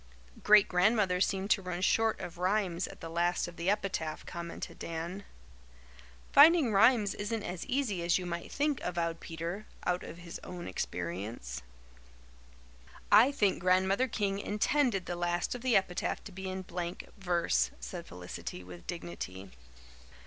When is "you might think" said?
8.17-8.81